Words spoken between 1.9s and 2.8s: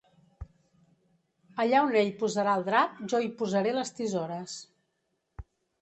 ell posarà el